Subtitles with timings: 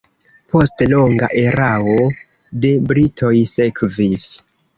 [0.53, 1.99] Poste longa erao
[2.65, 4.27] de britoj sekvis.